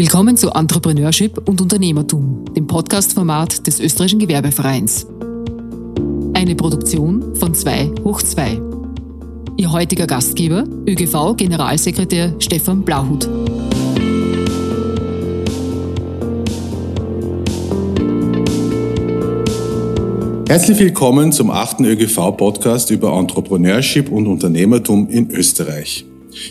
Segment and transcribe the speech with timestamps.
[0.00, 5.06] Willkommen zu Entrepreneurship und Unternehmertum, dem Podcast-Format des Österreichischen Gewerbevereins.
[6.32, 8.62] Eine Produktion von 2 hoch 2.
[9.58, 13.28] Ihr heutiger Gastgeber, ÖGV-Generalsekretär Stefan Blauhut.
[20.48, 26.06] Herzlich willkommen zum achten ÖGV-Podcast über Entrepreneurship und Unternehmertum in Österreich.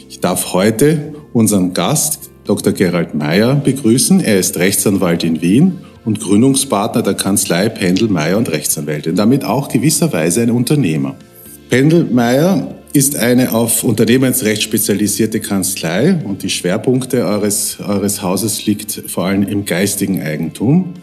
[0.08, 2.19] Ich darf heute unseren Gast,
[2.50, 2.74] Dr.
[2.74, 4.22] Gerald Meyer, begrüßen.
[4.22, 9.46] Er ist Rechtsanwalt in Wien und Gründungspartner der Kanzlei Pendel Meyer und Rechtsanwälte und damit
[9.46, 11.16] auch gewisserweise ein Unternehmer.
[11.70, 19.04] Pendel Meyer ist eine auf Unternehmensrecht spezialisierte Kanzlei und die Schwerpunkte eures, eures Hauses liegt
[19.06, 20.96] vor allem im geistigen Eigentum.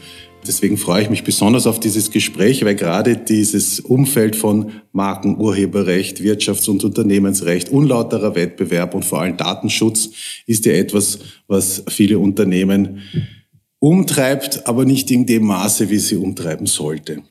[0.47, 6.71] Deswegen freue ich mich besonders auf dieses Gespräch, weil gerade dieses Umfeld von Markenurheberrecht, Wirtschafts-
[6.71, 10.11] und Unternehmensrecht, unlauterer Wettbewerb und vor allem Datenschutz
[10.47, 13.03] ist ja etwas, was viele Unternehmen
[13.79, 17.23] umtreibt, aber nicht in dem Maße, wie sie umtreiben sollte.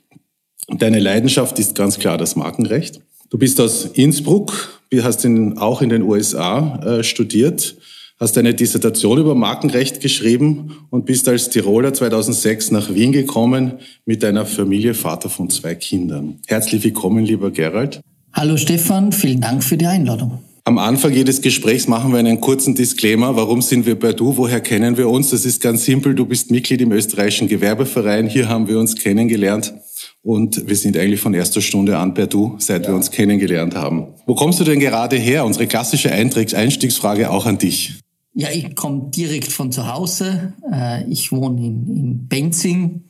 [0.67, 2.99] Deine Leidenschaft ist ganz klar das Markenrecht.
[3.29, 7.75] Du bist aus Innsbruck, hast in, auch in den USA äh, studiert
[8.19, 13.73] hast eine Dissertation über Markenrecht geschrieben und bist als Tiroler 2006 nach Wien gekommen
[14.05, 16.39] mit deiner Familie, Vater von zwei Kindern.
[16.47, 18.01] Herzlich willkommen, lieber Gerald.
[18.33, 20.39] Hallo Stefan, vielen Dank für die Einladung.
[20.67, 23.35] Am Anfang jedes Gesprächs machen wir einen kurzen Disclaimer.
[23.35, 24.35] Warum sind wir bei Du?
[24.35, 25.29] Woher kennen wir uns?
[25.29, 26.15] Das ist ganz simpel.
[26.15, 28.27] Du bist Mitglied im österreichischen Gewerbeverein.
[28.27, 29.75] Hier haben wir uns kennengelernt.
[30.23, 32.89] Und wir sind eigentlich von erster Stunde an per Du, seit ja.
[32.89, 34.07] wir uns kennengelernt haben.
[34.25, 35.45] Wo kommst du denn gerade her?
[35.45, 37.93] Unsere klassische Einstiegsfrage auch an dich.
[38.37, 40.53] Ja, ich komme direkt von zu Hause.
[40.69, 43.05] Äh, ich wohne in, in Benzing.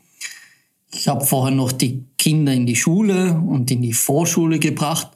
[0.94, 5.09] Ich habe vorher noch die Kinder in die Schule und in die Vorschule gebracht.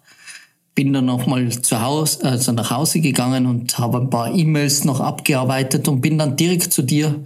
[0.73, 4.99] Bin dann nochmal zu Hause, also nach Hause gegangen und habe ein paar E-Mails noch
[4.99, 7.23] abgearbeitet und bin dann direkt zu dir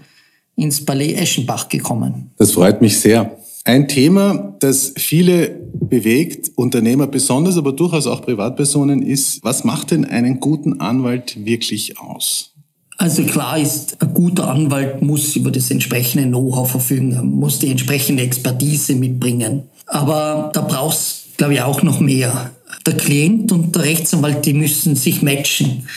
[0.58, 2.32] ins Ballet Eschenbach gekommen.
[2.38, 3.38] Das freut mich sehr.
[3.64, 10.04] Ein Thema, das viele bewegt, Unternehmer besonders, aber durchaus auch Privatpersonen, ist, was macht denn
[10.04, 12.53] einen guten Anwalt wirklich aus?
[12.98, 18.24] Also klar ist, ein guter Anwalt muss über das entsprechende Know-how verfügen, muss die entsprechende
[18.24, 19.64] Expertise mitbringen.
[19.88, 22.52] Aber da brauchst, glaube ich, auch noch mehr.
[22.86, 25.88] Der Klient und der Rechtsanwalt, die müssen sich matchen.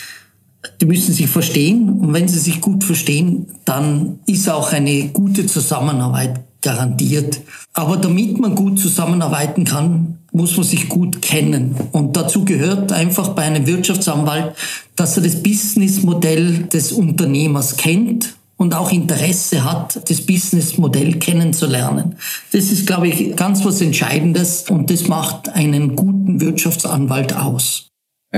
[0.81, 5.45] Die müssen sich verstehen und wenn sie sich gut verstehen, dann ist auch eine gute
[5.45, 7.41] Zusammenarbeit garantiert.
[7.73, 11.75] Aber damit man gut zusammenarbeiten kann, muss man sich gut kennen.
[11.91, 14.53] Und dazu gehört einfach bei einem Wirtschaftsanwalt,
[14.95, 22.15] dass er das Businessmodell des Unternehmers kennt und auch Interesse hat, das Businessmodell kennenzulernen.
[22.51, 27.86] Das ist, glaube ich, ganz was Entscheidendes und das macht einen guten Wirtschaftsanwalt aus.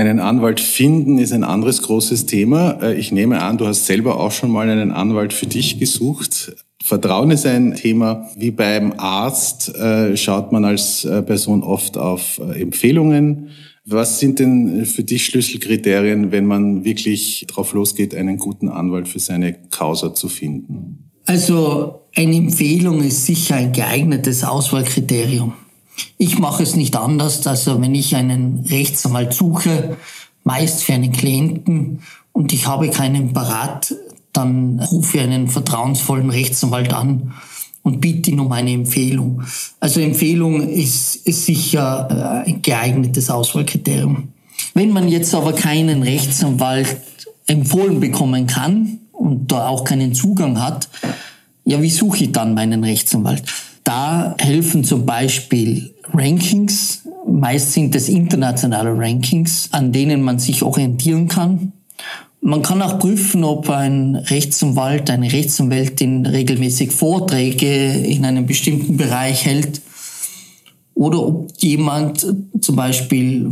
[0.00, 2.78] Einen Anwalt finden ist ein anderes großes Thema.
[2.80, 6.56] Äh, ich nehme an, du hast selber auch schon mal einen Anwalt für dich gesucht.
[6.82, 8.26] Vertrauen ist ein Thema.
[8.34, 13.50] Wie beim Arzt äh, schaut man als äh, Person oft auf Empfehlungen.
[13.84, 19.18] Was sind denn für dich Schlüsselkriterien, wenn man wirklich darauf losgeht, einen guten Anwalt für
[19.18, 21.10] seine Causa zu finden?
[21.26, 25.52] Also eine Empfehlung ist sicher ein geeignetes Auswahlkriterium.
[26.18, 29.96] Ich mache es nicht anders, also wenn ich einen Rechtsanwalt suche,
[30.44, 32.02] meist für einen Klienten
[32.32, 33.94] und ich habe keinen parat,
[34.32, 37.32] dann rufe ich einen vertrauensvollen Rechtsanwalt an
[37.82, 39.42] und bitte ihn um eine Empfehlung.
[39.80, 44.28] Also Empfehlung ist, ist sicher äh, ein geeignetes Auswahlkriterium.
[44.74, 46.96] Wenn man jetzt aber keinen Rechtsanwalt
[47.46, 50.88] empfohlen bekommen kann und da auch keinen Zugang hat,
[51.64, 53.42] ja, wie suche ich dann meinen Rechtsanwalt?
[53.84, 57.02] Da helfen zum Beispiel Rankings.
[57.26, 61.72] Meist sind es internationale Rankings, an denen man sich orientieren kann.
[62.42, 69.44] Man kann auch prüfen, ob ein Rechtsanwalt, eine Rechtsanwältin regelmäßig Vorträge in einem bestimmten Bereich
[69.44, 69.82] hält
[70.94, 72.26] oder ob jemand
[72.60, 73.50] zum Beispiel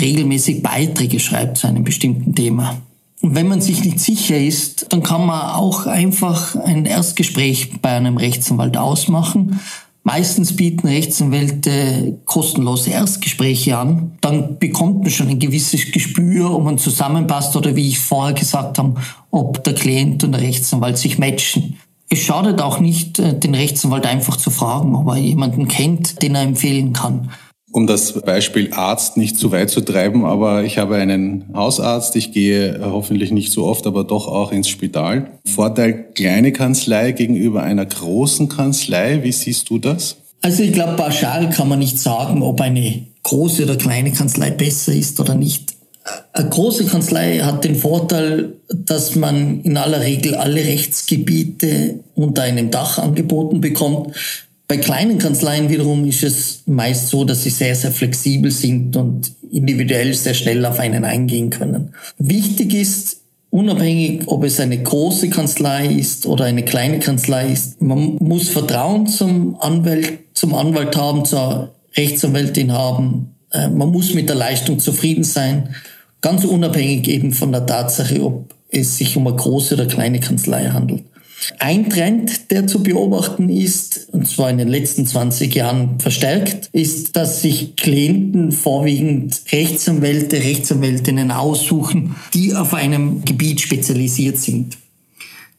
[0.00, 2.82] regelmäßig Beiträge schreibt zu einem bestimmten Thema.
[3.26, 7.90] Und wenn man sich nicht sicher ist, dann kann man auch einfach ein Erstgespräch bei
[7.90, 9.58] einem Rechtsanwalt ausmachen
[10.06, 14.12] Meistens bieten Rechtsanwälte kostenlose Erstgespräche an.
[14.20, 18.78] Dann bekommt man schon ein gewisses Gespür, ob man zusammenpasst oder wie ich vorher gesagt
[18.78, 18.94] habe,
[19.32, 21.80] ob der Klient und der Rechtsanwalt sich matchen.
[22.08, 26.36] Es schadet auch nicht, äh, den Rechtsanwalt einfach zu fragen, ob er jemanden kennt, den
[26.36, 27.30] er empfehlen kann
[27.72, 32.32] um das Beispiel Arzt nicht zu weit zu treiben, aber ich habe einen Hausarzt, ich
[32.32, 35.30] gehe hoffentlich nicht so oft, aber doch auch ins Spital.
[35.44, 40.16] Vorteil kleine Kanzlei gegenüber einer großen Kanzlei, wie siehst du das?
[40.42, 44.92] Also ich glaube, pauschal kann man nicht sagen, ob eine große oder kleine Kanzlei besser
[44.92, 45.74] ist oder nicht.
[46.32, 52.70] Eine große Kanzlei hat den Vorteil, dass man in aller Regel alle Rechtsgebiete unter einem
[52.70, 54.14] Dach angeboten bekommt.
[54.68, 59.32] Bei kleinen Kanzleien wiederum ist es meist so, dass sie sehr, sehr flexibel sind und
[59.50, 61.94] individuell sehr schnell auf einen eingehen können.
[62.18, 63.18] Wichtig ist,
[63.50, 69.06] unabhängig, ob es eine große Kanzlei ist oder eine kleine Kanzlei ist, man muss Vertrauen
[69.06, 73.36] zum Anwalt, zum Anwalt haben, zur Rechtsanwältin haben.
[73.52, 75.74] Äh, man muss mit der Leistung zufrieden sein
[76.26, 80.66] Ganz unabhängig eben von der Tatsache, ob es sich um eine große oder kleine Kanzlei
[80.70, 81.04] handelt.
[81.58, 87.16] Ein Trend, der zu beobachten ist, und zwar in den letzten 20 Jahren verstärkt, ist,
[87.16, 94.78] dass sich Klienten vorwiegend Rechtsanwälte, Rechtsanwältinnen aussuchen, die auf einem Gebiet spezialisiert sind.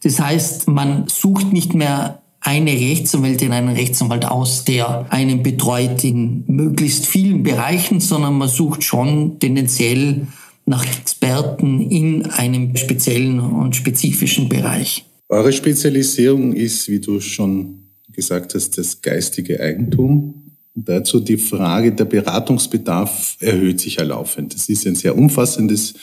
[0.04, 6.44] Das heißt, man sucht nicht mehr eine Rechtsanwältin, einen Rechtsanwalt aus, der einen betreut in
[6.48, 10.28] möglichst vielen Bereichen, sondern man sucht schon tendenziell
[10.66, 15.06] nach Experten in einem speziellen und spezifischen Bereich.
[15.30, 17.84] Eure Spezialisierung ist, wie du schon
[18.14, 20.34] gesagt hast, das geistige Eigentum.
[20.74, 24.54] dazu die Frage, der Beratungsbedarf erhöht sich ja laufend.
[24.54, 25.96] Das ist ein sehr umfassendes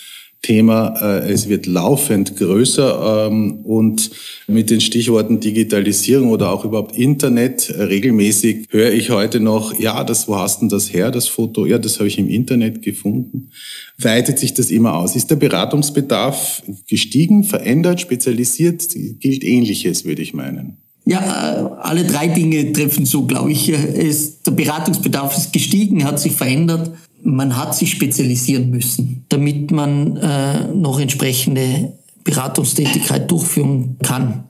[0.44, 0.94] Thema.
[1.00, 4.11] Äh, es wird laufend größer ähm, und
[4.46, 10.05] mit den Stichworten Digitalisierung oder auch überhaupt Internet äh, regelmäßig höre ich heute noch, ja,
[10.05, 11.64] das, wo hast denn das her, das Foto?
[11.64, 13.50] Ja, das habe ich im Internet gefunden.
[13.96, 15.17] Weitet sich das immer aus?
[15.17, 18.88] Ist der Beratungsbedarf gestiegen, verändert, spezialisiert?
[19.20, 20.76] Gilt Ähnliches, würde ich meinen.
[21.06, 23.69] Ja, alle drei Dinge treffen so, glaube ich.
[23.69, 26.93] Es, der Beratungsbedarf ist gestiegen, hat sich verändert
[27.25, 34.44] man hat sich spezialisieren müssen, damit man äh, noch entsprechende Beratungstätigkeit durchführen kann.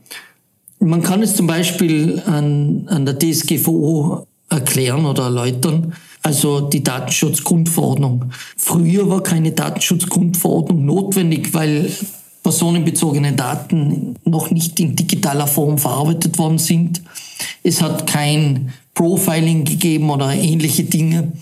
[0.81, 8.27] Man kann es zum Beispiel an, an der DSGVO erklären oder erläutern, also die Datenschutzgrundverordnung.
[8.57, 11.91] Früher war keine Datenschutzgrundverordnung notwendig, weil
[12.43, 17.03] personenbezogene Daten noch nicht in digitaler Form verarbeitet worden sind.
[17.63, 21.33] Es hat kein Profiling gegeben oder ähnliche Dinge.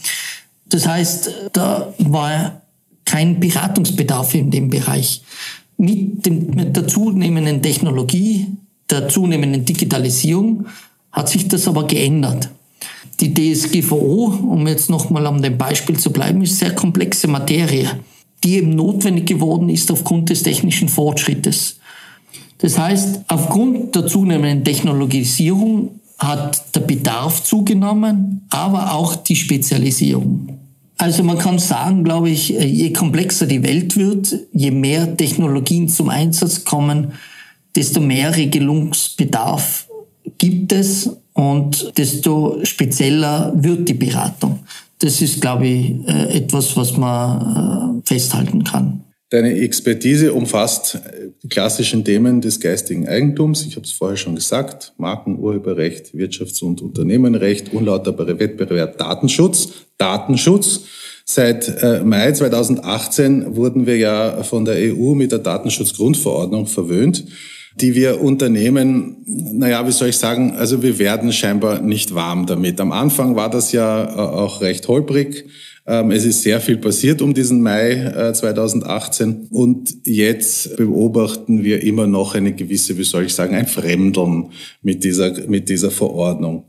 [0.72, 2.62] Das heißt, da war
[3.04, 5.22] kein Beratungsbedarf in dem Bereich.
[5.76, 8.46] Mit, dem, mit der zunehmenden Technologie,
[8.88, 10.66] der zunehmenden Digitalisierung
[11.10, 12.48] hat sich das aber geändert.
[13.20, 17.90] Die DSGVO, um jetzt nochmal an dem Beispiel zu bleiben, ist sehr komplexe Materie,
[18.42, 21.76] die eben notwendig geworden ist aufgrund des technischen Fortschrittes.
[22.58, 30.61] Das heißt, aufgrund der zunehmenden Technologisierung hat der Bedarf zugenommen, aber auch die Spezialisierung.
[30.98, 36.10] Also man kann sagen, glaube ich, je komplexer die Welt wird, je mehr Technologien zum
[36.10, 37.12] Einsatz kommen,
[37.74, 39.88] desto mehr Regelungsbedarf
[40.38, 44.60] gibt es und desto spezieller wird die Beratung.
[44.98, 49.02] Das ist, glaube ich, äh, etwas, was man äh, festhalten kann.
[49.32, 50.98] Deine Expertise umfasst
[51.42, 53.64] die klassischen Themen des geistigen Eigentums.
[53.64, 54.92] Ich habe es vorher schon gesagt.
[54.98, 59.70] Marken, Urheberrecht, Wirtschafts- und Unternehmenrecht, unlauterbare Wettbewerb, Datenschutz.
[59.96, 60.82] Datenschutz.
[61.24, 67.24] Seit äh, Mai 2018 wurden wir ja von der EU mit der Datenschutzgrundverordnung verwöhnt,
[67.80, 72.78] die wir Unternehmen, naja, wie soll ich sagen, also wir werden scheinbar nicht warm damit.
[72.82, 75.46] Am Anfang war das ja äh, auch recht holprig.
[75.86, 81.82] Ähm, es ist sehr viel passiert um diesen Mai 2018 äh, und jetzt beobachten wir
[81.82, 84.50] immer noch eine gewisse, wie soll ich sagen, ein Fremdeln
[84.82, 86.64] mit dieser, mit dieser Verordnung.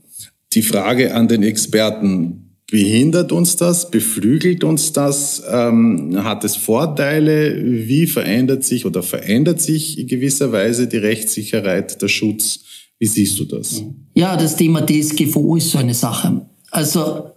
[0.54, 2.44] Die Frage an den Experten,
[2.74, 3.92] Behindert uns das?
[3.92, 5.44] Beflügelt uns das?
[5.48, 7.56] Ähm, hat es Vorteile?
[7.64, 12.62] Wie verändert sich oder verändert sich in gewisser Weise die Rechtssicherheit, der Schutz?
[12.98, 13.84] Wie siehst du das?
[14.16, 16.48] Ja, das Thema DSGVO ist so eine Sache.
[16.72, 17.33] Also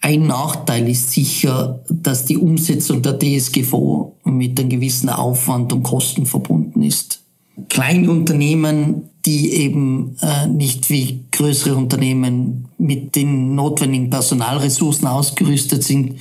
[0.00, 6.24] ein Nachteil ist sicher, dass die Umsetzung der DSGVO mit einem gewissen Aufwand und Kosten
[6.24, 7.22] verbunden ist.
[7.68, 16.20] Kleine Unternehmen, die eben äh, nicht wie größere Unternehmen mit den notwendigen Personalressourcen ausgerüstet sind,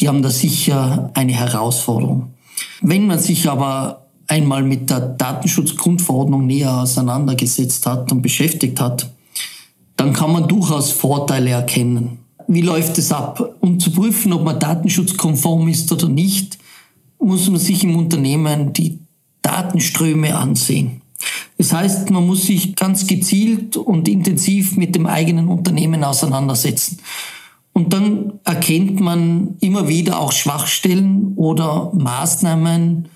[0.00, 2.32] die haben da sicher eine Herausforderung.
[2.80, 9.10] Wenn man sich aber einmal mit der Datenschutzgrundverordnung näher auseinandergesetzt hat und beschäftigt hat,
[9.96, 12.23] dann kann man durchaus Vorteile erkennen.
[12.46, 13.56] Wie läuft es ab?
[13.60, 16.58] Um zu prüfen, ob man datenschutzkonform ist oder nicht,
[17.18, 18.98] muss man sich im Unternehmen die
[19.42, 21.02] Datenströme ansehen.
[21.58, 26.98] Das heißt, man muss sich ganz gezielt und intensiv mit dem eigenen Unternehmen auseinandersetzen.
[27.72, 33.08] Und dann erkennt man immer wieder auch Schwachstellen oder Maßnahmen,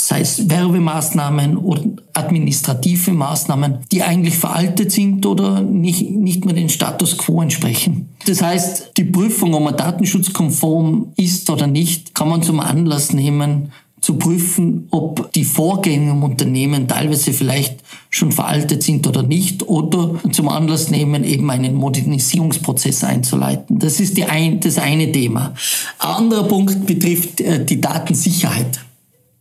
[0.00, 6.68] sei es Werbemaßnahmen oder administrative Maßnahmen, die eigentlich veraltet sind oder nicht, nicht mehr den
[6.68, 8.08] Status quo entsprechen.
[8.26, 13.72] Das heißt, die Prüfung, ob man datenschutzkonform ist oder nicht, kann man zum Anlass nehmen,
[14.00, 20.14] zu prüfen, ob die Vorgänge im Unternehmen teilweise vielleicht schon veraltet sind oder nicht oder
[20.30, 23.80] zum Anlass nehmen, eben einen Modernisierungsprozess einzuleiten.
[23.80, 25.54] Das ist die ein, das eine Thema.
[25.98, 28.78] Ein anderer Punkt betrifft äh, die Datensicherheit.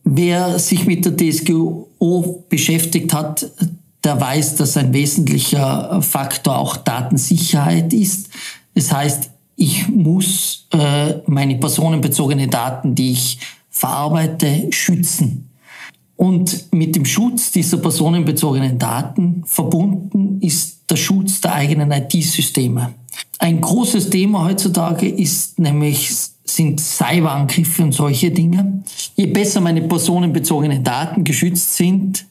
[0.09, 3.45] Wer sich mit der DSGO beschäftigt hat,
[4.05, 8.29] der weiß, dass ein wesentlicher Faktor auch Datensicherheit ist.
[8.73, 15.49] Das heißt, ich muss äh, meine personenbezogenen Daten, die ich verarbeite, schützen.
[16.15, 22.93] Und mit dem Schutz dieser personenbezogenen Daten verbunden ist der Schutz der eigenen IT-Systeme.
[23.39, 26.09] Ein großes Thema heutzutage ist nämlich
[26.49, 28.83] sind Cyberangriffe und solche Dinge.
[29.15, 32.25] Je besser meine personenbezogenen Daten geschützt sind,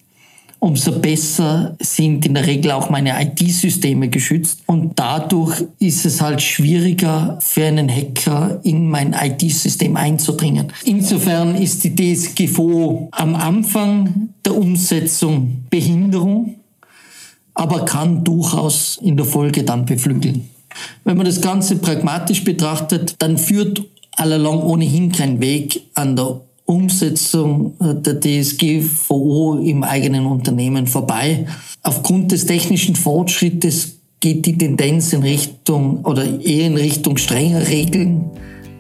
[0.59, 4.61] umso besser sind in der Regel auch meine IT-Systeme geschützt.
[4.67, 10.73] Und dadurch ist es halt schwieriger für einen Hacker in mein IT-System einzudringen.
[10.85, 16.57] Insofern ist die DSGVO am Anfang der Umsetzung Behinderung,
[17.55, 20.49] aber kann durchaus in der Folge dann beflügeln.
[21.05, 23.85] Wenn man das Ganze pragmatisch betrachtet, dann führt
[24.17, 31.47] allalong ohnehin kein Weg an der Umsetzung äh, der DSGVO im eigenen Unternehmen vorbei.
[31.83, 38.31] Aufgrund des technischen Fortschrittes geht die Tendenz in Richtung oder eher in Richtung strenger Regeln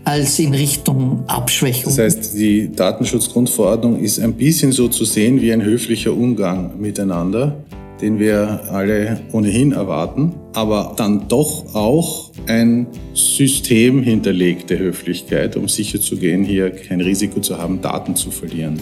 [0.04, 1.84] als in Richtung Abschwächung.
[1.84, 7.56] Das heißt, die Datenschutzgrundverordnung ist ein bisschen so zu sehen wie ein höflicher Umgang miteinander
[8.00, 16.44] den wir alle ohnehin erwarten, aber dann doch auch ein System hinterlegte Höflichkeit, um sicherzugehen,
[16.44, 18.78] hier kein Risiko zu haben, Daten zu verlieren.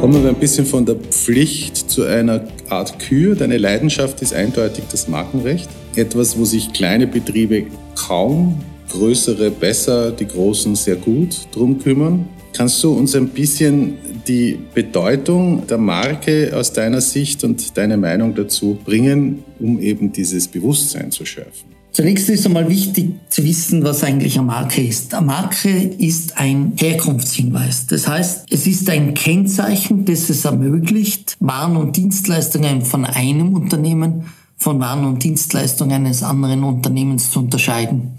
[0.00, 3.36] Kommen wir ein bisschen von der Pflicht zu einer Art Kür.
[3.36, 10.26] Deine Leidenschaft ist eindeutig das Markenrecht etwas, wo sich kleine Betriebe kaum, größere besser, die
[10.26, 12.28] großen sehr gut drum kümmern.
[12.52, 13.94] Kannst du uns ein bisschen
[14.28, 20.48] die Bedeutung der Marke aus deiner Sicht und deine Meinung dazu bringen, um eben dieses
[20.48, 21.72] Bewusstsein zu schärfen?
[21.92, 25.12] Zunächst ist einmal wichtig zu wissen, was eigentlich eine Marke ist.
[25.12, 27.86] Eine Marke ist ein Herkunftshinweis.
[27.86, 34.24] Das heißt, es ist ein Kennzeichen, das es ermöglicht, Waren und Dienstleistungen von einem Unternehmen
[34.62, 38.12] von Waren und Dienstleistungen eines anderen Unternehmens zu unterscheiden.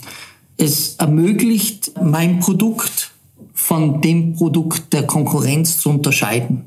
[0.57, 3.11] Es ermöglicht, mein Produkt
[3.53, 6.65] von dem Produkt der Konkurrenz zu unterscheiden.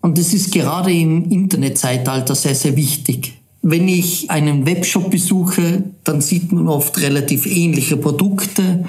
[0.00, 3.40] Und das ist gerade im Internetzeitalter sehr, sehr wichtig.
[3.62, 8.84] Wenn ich einen Webshop besuche, dann sieht man oft relativ ähnliche Produkte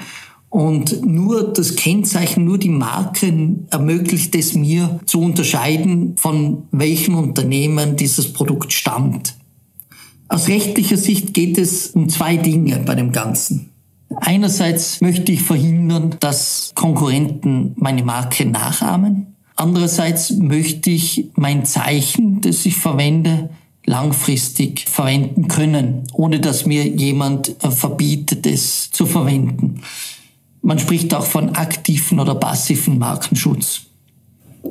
[0.50, 3.32] und nur das Kennzeichen, nur die Marke
[3.70, 9.34] ermöglicht es mir zu unterscheiden, von welchem Unternehmen dieses Produkt stammt.
[10.28, 13.70] Aus rechtlicher Sicht geht es um zwei Dinge bei dem Ganzen.
[14.16, 19.36] Einerseits möchte ich verhindern, dass Konkurrenten meine Marke nachahmen.
[19.56, 23.50] Andererseits möchte ich mein Zeichen, das ich verwende,
[23.84, 29.82] langfristig verwenden können, ohne dass mir jemand äh, verbietet, es zu verwenden.
[30.60, 33.82] Man spricht auch von aktiven oder passiven Markenschutz.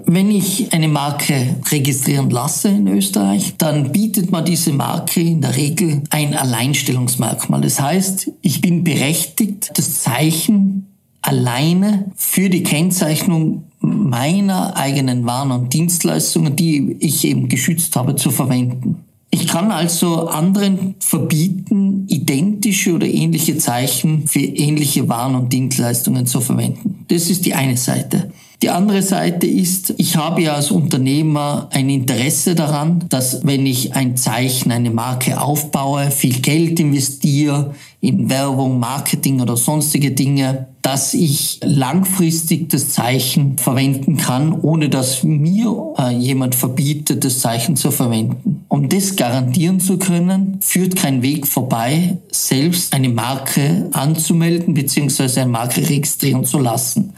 [0.06, 5.56] Wenn ich eine Marke registrieren lasse in Österreich, dann bietet man diese Marke in der
[5.56, 7.62] Regel ein Alleinstellungsmerkmal.
[7.62, 10.88] Das heißt, ich bin berechtigt, das Zeichen
[11.22, 18.32] alleine für die Kennzeichnung meiner eigenen Waren und Dienstleistungen, die ich eben geschützt habe, zu
[18.32, 19.06] verwenden.
[19.32, 26.40] Ich kann also anderen verbieten, identische oder ähnliche Zeichen für ähnliche Waren und Dienstleistungen zu
[26.40, 27.06] verwenden.
[27.10, 28.32] Das ist die eine Seite.
[28.62, 33.96] Die andere Seite ist, ich habe ja als Unternehmer ein Interesse daran, dass wenn ich
[33.96, 41.14] ein Zeichen, eine Marke aufbaue, viel Geld investiere in Werbung, Marketing oder sonstige Dinge, dass
[41.16, 47.90] ich langfristig das Zeichen verwenden kann, ohne dass mir äh, jemand verbietet, das Zeichen zu
[47.90, 48.66] verwenden.
[48.68, 55.42] Um das garantieren zu können, führt kein Weg vorbei, selbst eine Marke anzumelden bzw.
[55.42, 57.14] eine Marke registrieren zu lassen.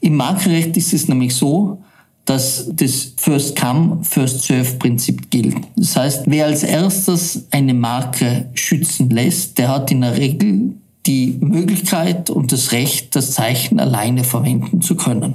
[0.00, 1.82] Im Markenrecht ist es nämlich so,
[2.24, 5.56] dass das First Come, First Serve Prinzip gilt.
[5.76, 10.74] Das heißt, wer als erstes eine Marke schützen lässt, der hat in der Regel
[11.06, 15.34] die Möglichkeit und das Recht, das Zeichen alleine verwenden zu können.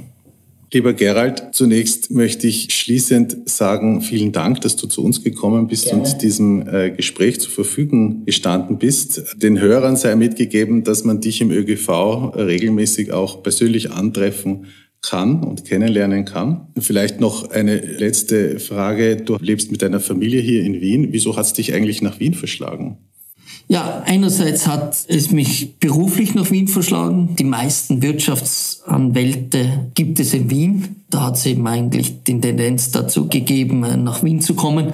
[0.74, 5.84] Lieber Gerald, zunächst möchte ich schließend sagen, vielen Dank, dass du zu uns gekommen bist
[5.84, 6.02] Gerne.
[6.02, 9.36] und diesem äh, Gespräch zur Verfügung gestanden bist.
[9.36, 14.66] Den Hörern sei mitgegeben, dass man dich im ÖGV regelmäßig auch persönlich antreffen
[15.00, 16.66] kann und kennenlernen kann.
[16.80, 19.14] Vielleicht noch eine letzte Frage.
[19.16, 21.12] Du lebst mit deiner Familie hier in Wien.
[21.12, 22.98] Wieso hat es dich eigentlich nach Wien verschlagen?
[23.66, 27.34] Ja, einerseits hat es mich beruflich nach Wien verschlagen.
[27.36, 30.96] Die meisten Wirtschaftsanwälte gibt es in Wien.
[31.08, 34.92] Da hat es eben eigentlich die Tendenz dazu gegeben, äh, nach Wien zu kommen.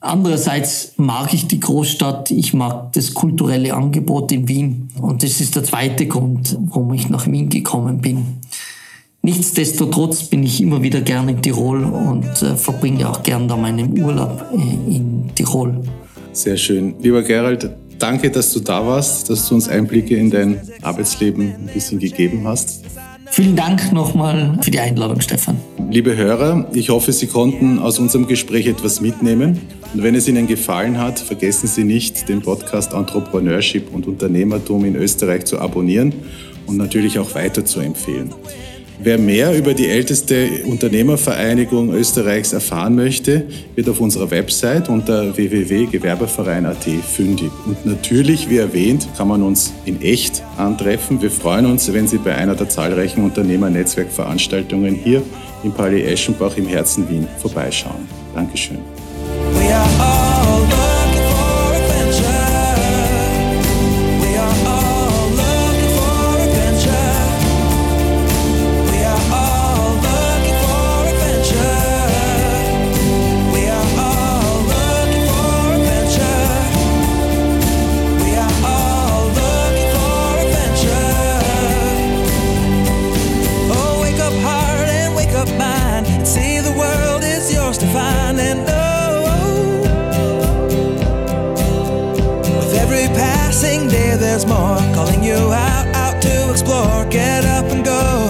[0.00, 5.56] Andererseits mag ich die Großstadt, ich mag das kulturelle Angebot in Wien und das ist
[5.56, 8.36] der zweite Grund, warum ich nach Wien gekommen bin.
[9.22, 14.00] Nichtsdestotrotz bin ich immer wieder gern in Tirol und äh, verbringe auch gern da meinen
[14.00, 15.82] Urlaub äh, in Tirol.
[16.32, 16.94] Sehr schön.
[17.00, 21.70] Lieber Gerald, Danke, dass du da warst, dass du uns Einblicke in dein Arbeitsleben ein
[21.72, 22.82] bisschen gegeben hast.
[23.30, 25.56] Vielen Dank nochmal für die Einladung, Stefan.
[25.90, 29.60] Liebe Hörer, ich hoffe, Sie konnten aus unserem Gespräch etwas mitnehmen.
[29.94, 34.96] Und wenn es Ihnen gefallen hat, vergessen Sie nicht, den Podcast Entrepreneurship und Unternehmertum in
[34.96, 36.12] Österreich zu abonnieren
[36.66, 38.32] und natürlich auch weiter zu empfehlen.
[38.98, 46.84] Wer mehr über die älteste Unternehmervereinigung Österreichs erfahren möchte, wird auf unserer Website unter www.gewerbeverein.at
[47.06, 47.50] fündig.
[47.66, 51.20] Und natürlich, wie erwähnt, kann man uns in echt antreffen.
[51.20, 55.22] Wir freuen uns, wenn Sie bei einer der zahlreichen Unternehmernetzwerkveranstaltungen hier
[55.62, 58.08] im Palais Eschenbach im Herzen Wien vorbeischauen.
[58.34, 58.78] Dankeschön.
[93.56, 97.06] Sing, day, there's more calling you out, out to explore.
[97.06, 98.25] Get up and go.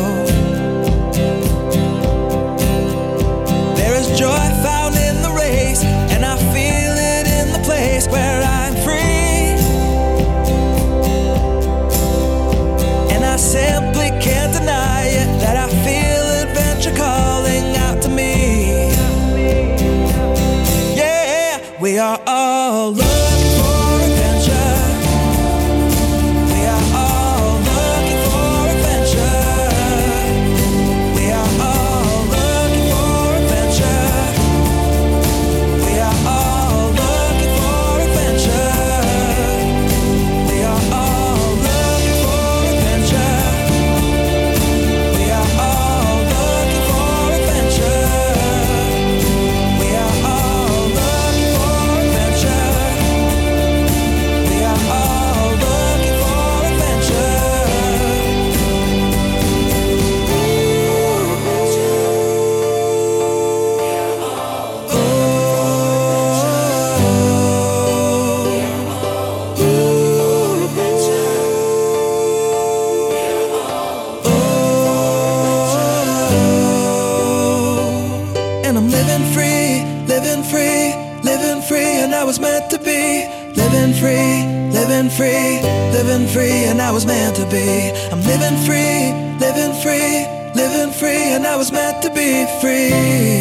[92.60, 93.35] Free.